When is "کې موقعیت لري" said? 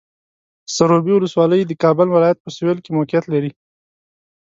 2.81-3.51